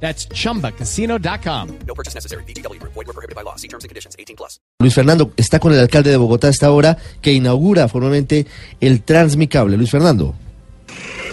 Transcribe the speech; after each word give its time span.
That's 0.00 0.28
chumbacasino.com. 0.28 1.68
No 1.86 1.94
purchase 1.94 2.14
necessary. 2.14 2.44
BGW. 2.44 2.80
Void 2.82 3.06
were 3.06 3.12
prohibited 3.12 3.34
by 3.34 3.42
law. 3.42 3.56
See 3.56 3.68
terms 3.68 3.84
and 3.84 3.88
conditions. 3.88 4.14
18 4.18 4.36
plus. 4.36 4.60
Luis 4.78 4.94
Fernando 4.94 5.32
está 5.36 5.58
con 5.58 5.72
el 5.72 5.80
alcalde 5.80 6.10
de 6.10 6.16
Bogotá 6.16 6.48
a 6.48 6.50
esta 6.50 6.70
hora 6.70 6.96
que 7.20 7.32
inaugura 7.32 7.88
formalmente 7.88 8.46
el 8.80 9.02
Transmicable. 9.02 9.76
Luis 9.76 9.90
Fernando. 9.90 10.34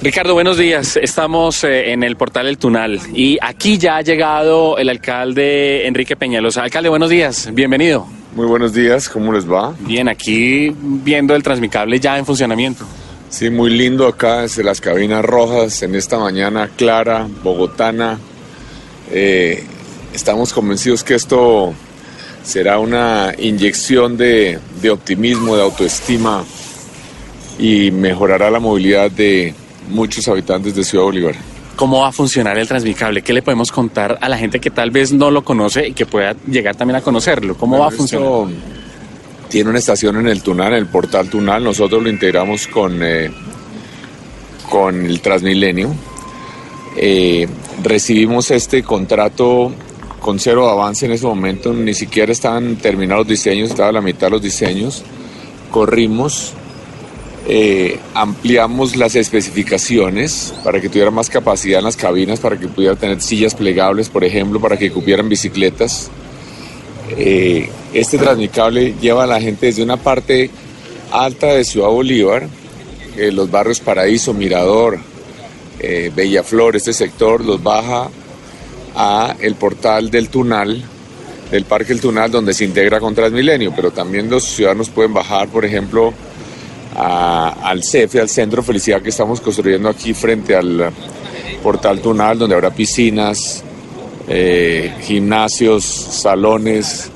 Ricardo, 0.02 0.34
buenos 0.34 0.58
días. 0.58 0.98
Estamos 0.98 1.64
eh, 1.64 1.94
en 1.94 2.04
el 2.04 2.18
portal 2.18 2.48
El 2.48 2.58
Tunal 2.58 3.00
y 3.14 3.38
aquí 3.42 3.78
ya 3.78 3.98
ha 3.98 4.02
llegado 4.02 4.78
el 4.78 4.90
alcalde 4.90 5.88
Enrique 5.88 6.18
Peñalosa. 6.18 6.64
Alcalde, 6.64 6.90
buenos 6.90 7.10
días. 7.10 7.50
Bienvenido. 7.54 8.06
Muy 8.36 8.46
buenos 8.46 8.74
días, 8.74 9.08
¿cómo 9.08 9.32
les 9.32 9.50
va? 9.50 9.74
Bien, 9.80 10.10
aquí 10.10 10.76
viendo 10.76 11.36
el 11.36 11.44
Transmicable 11.44 12.00
ya 12.00 12.18
en 12.18 12.26
funcionamiento. 12.26 12.86
Sí, 13.30 13.50
muy 13.50 13.70
lindo 13.70 14.08
acá 14.08 14.42
desde 14.42 14.64
las 14.64 14.82
cabinas 14.82 15.24
rojas 15.24 15.82
en 15.84 15.96
esta 15.96 16.18
mañana 16.18 16.70
clara, 16.76 17.28
bogotana. 17.42 18.20
Eh, 19.14 19.64
estamos 20.12 20.52
convencidos 20.52 21.04
que 21.04 21.14
esto 21.14 21.74
será 22.44 22.80
una 22.80 23.34
inyección 23.38 24.18
de, 24.18 24.60
de 24.82 24.90
optimismo, 24.90 25.56
de 25.56 25.62
autoestima 25.62 26.44
y 27.60 27.92
mejorará 27.92 28.50
la 28.50 28.60
movilidad 28.60 29.12
de 29.12 29.54
muchos 29.90 30.28
habitantes 30.28 30.76
de 30.76 30.84
Ciudad 30.84 31.06
Bolívar. 31.06 31.36
¿Cómo 31.76 32.02
va 32.02 32.10
a 32.10 32.12
funcionar 32.12 32.58
el 32.58 32.68
Transmicable? 32.68 33.22
¿Qué 33.22 33.34
le 33.34 33.42
podemos 33.42 33.72
contar 33.72 34.18
a 34.22 34.30
la 34.30 34.38
gente 34.38 34.60
que 34.60 34.70
tal 34.70 34.92
vez 34.92 35.12
no 35.12 35.32
lo 35.32 35.44
conoce 35.44 35.88
y 35.88 35.94
que 35.94 36.06
pueda 36.06 36.36
llegar 36.48 36.76
también 36.76 36.98
a 36.98 37.02
conocerlo? 37.02 37.56
¿Cómo 37.56 37.80
va 37.80 37.88
a 37.88 37.92
funcionar? 37.92 38.48
Tiene 39.50 39.70
una 39.70 39.80
estación 39.80 40.18
en 40.18 40.28
el 40.28 40.42
Tunal, 40.42 40.74
en 40.74 40.80
el 40.80 40.86
portal 40.88 41.30
Tunal. 41.30 41.64
Nosotros 41.64 42.02
lo 42.02 42.10
integramos 42.10 42.68
con, 42.68 43.02
eh, 43.04 43.32
con 44.70 45.06
el 45.06 45.20
Transmilenio. 45.22 45.94
Eh, 46.96 47.48
recibimos 47.82 48.52
este 48.52 48.84
contrato 48.84 49.72
con 50.20 50.40
cero 50.40 50.70
avance 50.70 51.06
en 51.06 51.12
ese 51.12 51.26
momento, 51.26 51.74
ni 51.74 51.94
siquiera 51.94 52.32
estaban 52.32 52.78
terminados 52.78 53.26
los 53.26 53.30
diseños, 53.30 53.70
estaba 53.70 53.90
a 53.90 53.92
la 53.92 54.02
mitad 54.02 54.28
de 54.28 54.32
los 54.32 54.42
diseños. 54.42 55.04
Corrimos, 55.70 56.54
eh, 57.48 58.00
ampliamos 58.14 58.96
las 58.96 59.16
especificaciones 59.16 60.54
para 60.64 60.80
que 60.80 60.88
tuviera 60.88 61.12
más 61.12 61.30
capacidad 61.30 61.80
en 61.80 61.86
las 61.86 61.98
cabinas, 61.98 62.40
para 62.40 62.58
que 62.58 62.68
pudiera 62.68 62.96
tener 62.96 63.22
sillas 63.22 63.54
plegables, 63.54 64.08
por 64.10 64.24
ejemplo, 64.24 64.62
para 64.62 64.78
que 64.78 64.92
cupieran 64.92 65.28
bicicletas. 65.28 66.10
Eh, 67.18 67.70
este 67.94 68.18
transmicable 68.18 68.96
lleva 69.02 69.26
a 69.26 69.28
la 69.28 69.42
gente 69.42 69.66
desde 69.66 69.84
una 69.84 69.98
parte 69.98 70.50
alta 71.12 71.48
de 71.48 71.66
Ciudad 71.66 71.90
Bolívar, 71.90 72.48
eh, 73.18 73.32
los 73.32 73.52
barrios 73.52 73.82
Paraíso, 73.82 74.34
Mirador, 74.34 75.00
eh, 75.80 76.12
Bellaflor, 76.16 76.76
este 76.76 76.94
sector, 76.94 77.44
los 77.44 77.62
baja 77.62 78.10
a 78.96 79.36
el 79.40 79.56
portal 79.56 80.12
del 80.12 80.30
Tunal, 80.30 80.84
del 81.52 81.66
Parque 81.66 81.94
El 81.94 82.02
Tunal, 82.02 82.32
donde 82.32 82.54
se 82.54 82.66
integra 82.66 83.00
con 83.00 83.14
Transmilenio, 83.16 83.74
pero 83.76 83.92
también 83.92 84.30
los 84.30 84.44
ciudadanos 84.44 84.90
pueden 84.90 85.14
bajar, 85.14 85.48
por 85.50 85.66
ejemplo, 85.66 86.14
al 86.96 87.84
CEFE, 87.84 88.20
al 88.20 88.30
Centro 88.30 88.62
Felicidad 88.62 89.02
que 89.02 89.10
estamos 89.10 89.42
construyendo 89.42 89.90
aquí 89.90 90.14
frente 90.14 90.56
al 90.56 90.92
portal 91.62 92.00
Tunal, 92.02 92.38
donde 92.38 92.56
habrá 92.56 92.72
piscinas, 92.72 93.64
eh, 94.28 94.94
gimnasios, 95.02 95.84
salones. 95.84 97.10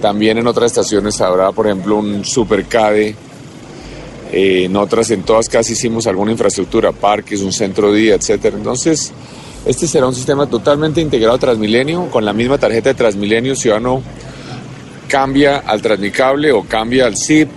También 0.00 0.38
en 0.38 0.46
otras 0.46 0.72
estaciones 0.72 1.20
habrá, 1.20 1.52
por 1.52 1.66
ejemplo, 1.66 1.96
un 1.96 2.24
supercade. 2.24 3.14
Eh, 4.32 4.64
en 4.64 4.76
otras, 4.76 5.10
en 5.10 5.22
todas 5.22 5.48
casi 5.48 5.72
hicimos 5.72 6.06
alguna 6.06 6.32
infraestructura, 6.32 6.92
parques, 6.92 7.40
un 7.40 7.52
centro 7.52 7.92
día, 7.92 8.14
etcétera. 8.14 8.56
Entonces, 8.56 9.12
este 9.66 9.86
será 9.86 10.06
un 10.06 10.14
sistema 10.14 10.46
totalmente 10.46 11.00
integrado 11.00 11.34
a 11.34 11.38
Transmilenio, 11.38 12.10
con 12.10 12.24
la 12.24 12.32
misma 12.32 12.58
tarjeta 12.58 12.90
de 12.90 12.94
Transmilenio, 12.94 13.56
ciudadano 13.56 14.02
cambia 15.08 15.58
al 15.58 15.80
Transmicable 15.80 16.52
o 16.52 16.62
cambia 16.64 17.06
al 17.06 17.16
SIP. 17.16 17.48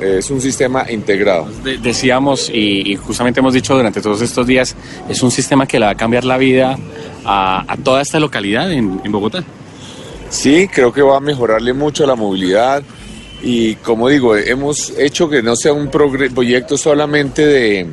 Eh, 0.00 0.16
es 0.20 0.30
un 0.30 0.40
sistema 0.40 0.90
integrado. 0.90 1.46
De- 1.62 1.76
decíamos 1.78 2.48
y, 2.48 2.92
y 2.92 2.96
justamente 2.96 3.40
hemos 3.40 3.52
dicho 3.52 3.74
durante 3.76 4.00
todos 4.00 4.22
estos 4.22 4.46
días, 4.46 4.74
es 5.08 5.22
un 5.22 5.30
sistema 5.30 5.66
que 5.66 5.78
le 5.78 5.84
va 5.86 5.92
a 5.92 5.96
cambiar 5.96 6.24
la 6.24 6.38
vida 6.38 6.78
a, 7.24 7.64
a 7.70 7.76
toda 7.76 8.00
esta 8.00 8.18
localidad 8.18 8.72
en, 8.72 9.00
en 9.04 9.12
Bogotá. 9.12 9.44
Sí, 10.30 10.68
creo 10.72 10.92
que 10.92 11.02
va 11.02 11.16
a 11.16 11.20
mejorarle 11.20 11.72
mucho 11.74 12.06
la 12.06 12.14
movilidad 12.14 12.82
y 13.42 13.76
como 13.76 14.08
digo, 14.08 14.36
hemos 14.36 14.90
hecho 14.98 15.28
que 15.28 15.42
no 15.42 15.56
sea 15.56 15.72
un 15.72 15.90
proyecto 15.90 16.76
solamente 16.76 17.46
de, 17.46 17.86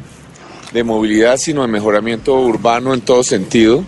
de 0.74 0.84
movilidad, 0.84 1.38
sino 1.38 1.62
de 1.62 1.68
mejoramiento 1.68 2.36
urbano 2.40 2.94
en 2.94 3.02
todo 3.02 3.24
sentido. 3.24 3.84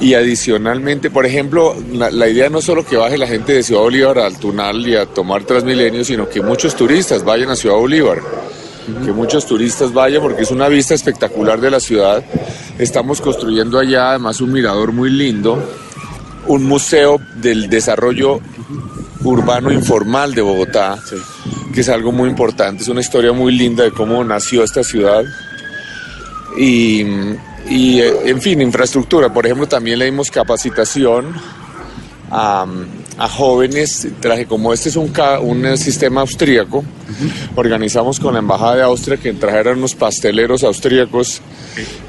Y 0.00 0.14
adicionalmente, 0.14 1.10
por 1.10 1.26
ejemplo, 1.26 1.74
la, 1.92 2.10
la 2.10 2.28
idea 2.28 2.48
no 2.48 2.58
es 2.58 2.64
solo 2.64 2.86
que 2.86 2.96
baje 2.96 3.18
la 3.18 3.26
gente 3.26 3.52
de 3.52 3.64
Ciudad 3.64 3.82
Bolívar 3.82 4.18
al 4.20 4.38
Tunal 4.38 4.86
y 4.86 4.94
a 4.94 5.06
tomar 5.06 5.42
Transmilenio, 5.42 6.04
sino 6.04 6.28
que 6.28 6.40
muchos 6.40 6.76
turistas 6.76 7.24
vayan 7.24 7.50
a 7.50 7.56
Ciudad 7.56 7.76
Bolívar. 7.76 8.20
Que 9.04 9.12
muchos 9.12 9.44
turistas 9.44 9.92
vayan 9.92 10.22
porque 10.22 10.42
es 10.42 10.50
una 10.52 10.68
vista 10.68 10.94
espectacular 10.94 11.60
de 11.60 11.70
la 11.70 11.80
ciudad. 11.80 12.24
Estamos 12.78 13.20
construyendo 13.20 13.78
allá 13.78 14.10
además 14.10 14.40
un 14.40 14.52
mirador 14.52 14.92
muy 14.92 15.10
lindo 15.10 15.62
un 16.48 16.64
museo 16.64 17.20
del 17.36 17.68
desarrollo 17.68 18.40
urbano 19.22 19.72
informal 19.72 20.34
de 20.34 20.42
Bogotá, 20.42 20.98
que 21.74 21.80
es 21.80 21.88
algo 21.88 22.12
muy 22.12 22.28
importante, 22.28 22.82
es 22.82 22.88
una 22.88 23.00
historia 23.00 23.32
muy 23.32 23.52
linda 23.52 23.84
de 23.84 23.90
cómo 23.90 24.22
nació 24.24 24.62
esta 24.62 24.82
ciudad. 24.82 25.24
Y, 26.56 27.02
y, 27.68 28.00
eh, 28.00 28.12
en 28.24 28.40
fin, 28.40 28.60
infraestructura, 28.60 29.32
por 29.32 29.46
ejemplo, 29.46 29.68
también 29.68 29.98
le 29.98 30.06
dimos 30.06 30.30
capacitación 30.30 31.34
a, 32.30 32.66
a 33.18 33.28
jóvenes, 33.28 34.08
traje 34.20 34.46
como 34.46 34.72
este 34.72 34.88
es 34.88 34.96
un, 34.96 35.12
un 35.42 35.78
sistema 35.78 36.20
austríaco, 36.20 36.84
organizamos 37.56 38.20
con 38.20 38.34
la 38.34 38.40
Embajada 38.40 38.76
de 38.76 38.82
Austria 38.82 39.16
que 39.16 39.32
trajeran 39.32 39.78
unos 39.78 39.94
pasteleros 39.94 40.62
austríacos 40.62 41.40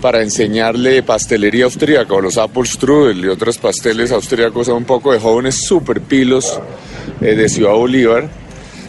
para 0.01 0.21
enseñarle 0.21 1.03
pastelería 1.03 1.65
austríaca 1.65 2.13
o 2.13 2.21
los 2.21 2.37
Apfelstrudel 2.37 3.25
y 3.25 3.27
otros 3.27 3.57
pasteles 3.57 4.11
austríacos 4.11 4.69
a 4.69 4.73
un 4.73 4.85
poco 4.85 5.11
de 5.11 5.19
jóvenes 5.19 5.55
super 5.55 6.01
pilos 6.01 6.59
eh, 7.21 7.35
de 7.35 7.49
Ciudad 7.49 7.73
Bolívar 7.73 8.29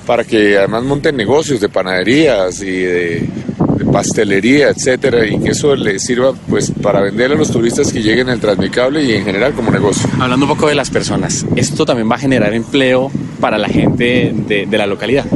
para 0.07 0.25
que 0.25 0.59
además 0.59 0.83
monten 0.85 1.17
negocios 1.17 1.61
de 1.61 1.69
panaderías 1.69 2.61
y 2.63 2.71
de, 2.71 3.29
de 3.77 3.85
pastelería, 3.93 4.71
etcétera, 4.71 5.25
y 5.27 5.39
que 5.39 5.51
eso 5.51 5.77
les 5.77 6.03
sirva 6.03 6.33
pues 6.49 6.73
para 6.83 7.01
venderle 7.01 7.37
a 7.37 7.39
los 7.39 7.51
turistas 7.51 7.93
que 7.93 8.03
lleguen 8.03 8.29
al 8.29 8.41
Transmicable 8.41 9.05
y 9.05 9.13
en 9.13 9.25
general 9.25 9.53
como 9.53 9.71
negocio. 9.71 10.09
Hablando 10.19 10.47
un 10.47 10.53
poco 10.53 10.69
de 10.69 10.75
las 10.75 10.91
personas, 10.91 11.47
esto 11.55 11.87
también 11.87 12.11
va 12.11 12.17
a 12.17 12.19
generar 12.19 12.55
empleo 12.55 13.11
para 13.41 13.57
la 13.57 13.69
gente 13.69 14.33
de, 14.35 14.67
de 14.67 14.79
la 14.79 14.87
localidad. 14.87 15.27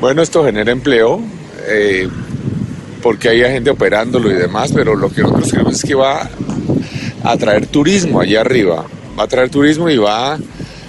Bueno, 0.00 0.22
esto 0.22 0.44
genera 0.44 0.70
empleo, 0.70 1.20
eh, 1.68 2.08
porque 3.02 3.30
hay 3.30 3.40
gente 3.40 3.70
operándolo 3.70 4.30
y 4.30 4.34
demás, 4.34 4.70
pero 4.72 4.94
lo 4.94 5.10
que 5.10 5.22
nosotros 5.22 5.50
creemos 5.50 5.74
es 5.74 5.82
que 5.82 5.94
va 5.94 6.28
a 7.24 7.36
traer 7.36 7.66
turismo 7.66 8.20
allá 8.20 8.42
arriba, 8.42 8.84
va 9.18 9.24
a 9.24 9.26
traer 9.26 9.48
turismo 9.48 9.88
y 9.90 9.96
va 9.96 10.38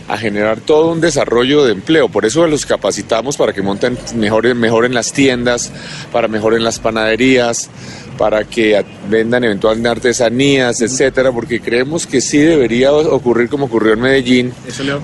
a 0.08 0.18
generar 0.18 0.62
todo 0.62 0.92
un 0.92 1.02
desarrollo 1.02 1.66
de 1.66 1.74
empleo. 1.74 2.08
Por 2.10 2.26
eso 2.26 2.48
los 2.48 2.66
capacitamos 2.66 3.36
para 3.36 3.54
que 3.54 3.62
monten 3.62 3.98
mejor, 4.16 4.54
mejoren 4.56 4.94
las 4.94 5.12
tiendas, 5.12 5.72
para 6.12 6.28
mejoren 6.28 6.64
las 6.64 6.80
panaderías, 6.80 7.70
para 8.18 8.46
que 8.46 8.84
vendan 9.10 9.44
eventualmente 9.44 9.90
artesanías, 9.90 10.82
etcétera, 10.82 11.32
porque 11.32 11.60
creemos 11.60 12.08
que 12.08 12.22
sí 12.22 12.38
debería 12.38 12.94
ocurrir 12.94 13.50
como 13.50 13.66
ocurrió 13.66 13.94
en 13.94 14.02
Medellín, 14.02 14.54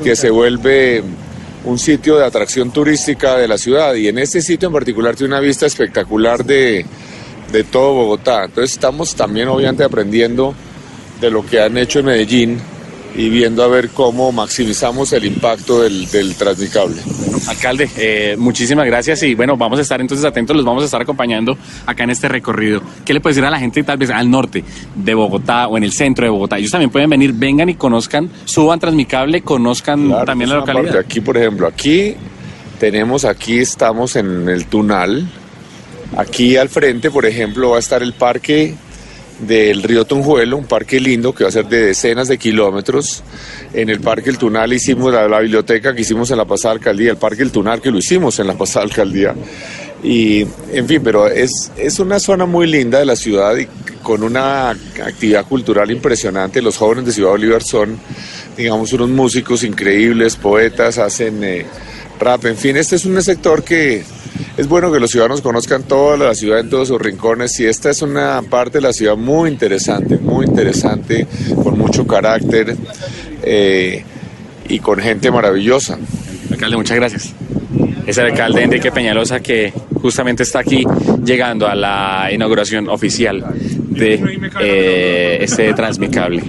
que 0.04 0.16
se 0.16 0.30
vuelve 0.30 1.04
un 1.66 1.80
sitio 1.80 2.18
de 2.18 2.26
atracción 2.26 2.72
turística 2.72 3.38
de 3.38 3.48
la 3.48 3.58
ciudad 3.58 3.94
y 3.96 4.08
en 4.08 4.18
este 4.18 4.42
sitio 4.42 4.68
en 4.68 4.74
particular 4.74 5.16
tiene 5.16 5.34
una 5.34 5.40
vista 5.40 5.66
espectacular 5.66 6.44
de, 6.44 6.86
de 7.52 7.64
todo 7.64 7.94
Bogotá. 7.94 8.46
Entonces 8.46 8.72
estamos 8.74 9.16
también 9.16 9.48
obviamente 9.48 9.84
aprendiendo 9.84 10.54
de 11.22 11.30
lo 11.32 11.46
que 11.46 11.62
han 11.62 11.78
hecho 11.78 12.00
en 12.00 12.06
Medellín 12.06 12.60
y 13.16 13.30
viendo 13.30 13.64
a 13.64 13.68
ver 13.68 13.90
cómo 13.90 14.32
maximizamos 14.32 15.14
el 15.14 15.26
impacto 15.26 15.82
del, 15.82 16.10
del 16.10 16.36
Transmicable. 16.36 17.02
Alcalde, 17.48 17.90
eh, 17.98 18.36
muchísimas 18.38 18.86
gracias 18.86 19.22
y 19.24 19.36
bueno, 19.36 19.56
vamos 19.56 19.80
a 19.80 19.82
estar 19.84 20.02
entonces 20.02 20.26
atentos, 20.26 20.56
los 20.56 20.66
vamos 20.66 20.82
a 20.84 20.86
estar 20.86 21.02
acompañando 21.02 21.58
acá 21.86 22.04
en 22.04 22.10
este 22.10 22.28
recorrido. 22.28 22.82
¿Qué 23.06 23.14
le 23.14 23.22
puede 23.22 23.36
decir 23.36 23.46
a 23.46 23.52
la 23.52 23.60
gente 23.60 23.84
tal 23.84 23.98
vez 23.98 24.10
al 24.10 24.30
norte 24.30 24.64
de 24.96 25.14
Bogotá 25.14 25.68
o 25.68 25.78
en 25.78 25.84
el 25.84 25.92
centro 25.92 26.26
de 26.26 26.30
Bogotá? 26.32 26.58
Ellos 26.58 26.72
también 26.72 26.90
pueden 26.90 27.10
venir, 27.10 27.34
vengan 27.34 27.70
y 27.70 27.76
conozcan, 27.76 28.30
suban 28.46 28.80
Transmicable, 28.80 29.42
conozcan 29.42 30.08
Claro, 30.08 30.26
también 30.26 30.50
la 30.50 30.56
localidad. 30.58 30.94
parte. 30.94 31.00
Aquí, 31.00 31.22
por 31.22 31.38
ejemplo, 31.38 31.68
aquí 31.68 32.16
tenemos, 32.80 33.26
aquí 33.26 33.60
estamos 33.60 34.16
en 34.16 34.50
el 34.50 34.66
Tunal. 34.66 35.28
Aquí 36.18 36.58
al 36.58 36.70
frente, 36.70 37.10
por 37.10 37.26
ejemplo, 37.26 37.72
va 37.72 37.78
a 37.78 37.80
estar 37.80 38.04
el 38.04 38.14
parque 38.14 38.76
del 39.40 39.84
río 39.84 40.06
Tunjuelo, 40.06 40.58
un 40.58 40.66
parque 40.66 41.00
lindo 41.00 41.34
que 41.34 41.44
va 41.44 41.50
a 41.50 41.52
ser 41.52 41.68
de 41.68 41.88
decenas 41.88 42.28
de 42.28 42.38
kilómetros. 42.38 43.24
En 43.74 43.90
el 43.90 44.00
Parque 44.00 44.30
El 44.30 44.38
Tunal 44.38 44.74
hicimos 44.74 45.14
la, 45.14 45.40
biblioteca 45.40 45.94
que 45.94 46.02
hicimos 46.02 46.32
en 46.32 46.38
la 46.38 46.46
pasada 46.46 46.74
alcaldía, 46.74 47.12
el 47.12 47.18
Parque 47.18 47.44
El 47.44 47.52
Tunal 47.52 47.82
que 47.82 47.92
lo 47.92 47.98
hicimos 47.98 48.40
en 48.40 48.48
la 48.48 48.58
pasada 48.58 48.86
alcaldía. 48.86 49.36
Y, 50.04 50.46
en 50.74 50.88
fin, 50.88 51.02
pero 51.04 51.28
es, 51.28 51.72
es 51.78 52.00
una 52.00 52.20
zona 52.20 52.46
muy 52.46 52.68
linda 52.68 53.00
de 53.00 53.06
la 53.06 53.16
ciudad 53.16 53.56
y 53.58 53.68
con 54.04 54.22
una 54.22 54.70
actividad 54.70 55.46
cultural 55.46 55.90
impresionante. 55.90 56.62
Los 56.62 56.78
jóvenes 56.78 57.06
de 57.06 57.14
Ciudad 57.14 57.32
Bolívar 57.32 57.64
son, 57.64 57.98
digamos, 58.58 58.92
unos 58.94 59.10
músicos 59.10 59.64
increíbles, 59.64 60.36
poetas, 60.36 60.98
hacen 60.98 61.44
eh, 61.44 61.66
rap, 62.20 62.46
en 62.46 62.58
fin, 62.58 62.78
este 62.78 62.98
es 62.98 63.06
un 63.06 63.22
sector 63.24 63.64
que 63.64 64.04
es 64.56 64.68
bueno 64.68 64.92
que 64.92 65.00
los 65.00 65.10
ciudadanos 65.10 65.42
conozcan 65.42 65.84
toda 65.84 66.18
la 66.18 66.36
ciudad 66.36 66.60
en 66.60 66.70
todos 66.70 66.90
sus 66.90 67.02
rincones 67.02 67.60
y 67.60 67.66
esta 67.66 67.90
es 67.90 68.02
una 68.02 68.42
parte 68.44 68.78
de 68.78 68.82
la 68.82 68.94
ciudad 68.94 69.16
muy 69.16 69.50
interesante, 69.50 70.18
muy 70.18 70.46
interesante, 70.46 71.28
con 71.64 71.78
mucho 71.78 72.06
carácter 72.06 72.76
eh, 73.42 74.04
y 74.70 74.80
con 74.80 75.00
gente 75.00 75.32
maravillosa. 75.32 75.98
Alcalde, 76.52 76.78
muchas 76.78 76.98
gracias. 76.98 77.34
Es 78.06 78.18
el 78.18 78.26
alcalde 78.26 78.64
Enrique 78.64 78.92
Peñalosa 78.92 79.40
que 79.40 79.74
justamente 80.02 80.44
está 80.44 80.60
aquí 80.60 80.84
llegando 81.24 81.68
a 81.68 81.74
la 81.74 82.30
inauguración 82.32 82.90
oficial 82.90 83.44
de 83.58 84.40
eh, 84.60 85.38
este 85.42 85.74
Transmicable. 85.74 86.44